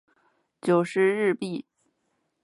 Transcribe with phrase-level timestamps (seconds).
[0.63, 1.63] 九十日币